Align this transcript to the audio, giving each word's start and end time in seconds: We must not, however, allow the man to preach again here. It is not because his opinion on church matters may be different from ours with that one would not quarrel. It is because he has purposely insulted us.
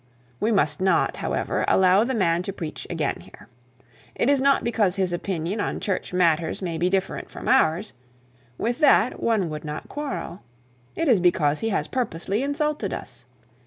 We 0.39 0.51
must 0.51 0.81
not, 0.81 1.17
however, 1.17 1.63
allow 1.67 2.03
the 2.03 2.15
man 2.15 2.41
to 2.41 2.51
preach 2.51 2.87
again 2.89 3.19
here. 3.21 3.47
It 4.15 4.31
is 4.31 4.41
not 4.41 4.63
because 4.63 4.95
his 4.95 5.13
opinion 5.13 5.59
on 5.61 5.79
church 5.79 6.11
matters 6.11 6.59
may 6.59 6.79
be 6.79 6.89
different 6.89 7.29
from 7.29 7.47
ours 7.47 7.93
with 8.57 8.79
that 8.79 9.21
one 9.21 9.47
would 9.51 9.63
not 9.63 9.89
quarrel. 9.89 10.41
It 10.95 11.07
is 11.07 11.19
because 11.19 11.59
he 11.59 11.69
has 11.69 11.87
purposely 11.87 12.41
insulted 12.41 12.93
us. 12.95 13.25